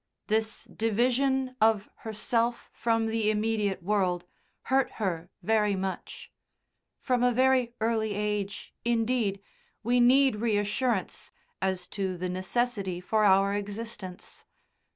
This 0.25 0.63
division 0.63 1.55
of 1.61 1.87
herself 1.97 2.71
from 2.73 3.05
the 3.05 3.29
immediate 3.29 3.83
world 3.83 4.25
hurt 4.63 4.93
her 4.93 5.29
very 5.43 5.75
much. 5.75 6.31
From 7.01 7.21
a 7.21 7.31
very 7.31 7.75
early 7.79 8.15
age, 8.15 8.73
indeed, 8.83 9.43
we 9.83 9.99
need 9.99 10.37
reassurance 10.37 11.31
as 11.61 11.85
to 11.89 12.17
the 12.17 12.29
necessity 12.29 12.99
for 12.99 13.23
our 13.25 13.53
existence. 13.53 14.43